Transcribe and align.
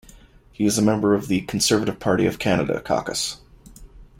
He 0.51 0.65
is 0.65 0.79
a 0.79 0.81
member 0.81 1.13
of 1.13 1.27
the 1.27 1.41
Conservative 1.41 1.99
Party 1.99 2.25
of 2.25 2.39
Canada 2.39 2.81
caucus. 2.81 3.37